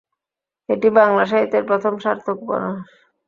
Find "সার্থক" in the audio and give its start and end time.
2.03-2.37